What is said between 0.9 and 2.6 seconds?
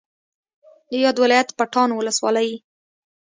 یاد ولایت پټان ولسوالۍ